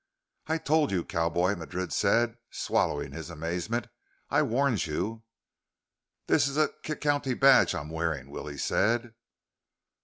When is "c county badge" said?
6.93-7.75